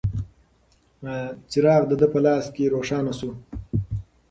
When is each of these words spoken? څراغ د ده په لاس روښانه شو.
څراغ 1.49 1.81
د 1.87 1.93
ده 2.01 2.07
په 2.13 2.19
لاس 2.25 2.45
روښانه 2.73 3.13
شو. 3.19 3.31